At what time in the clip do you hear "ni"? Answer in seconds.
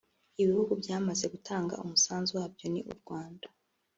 2.73-2.81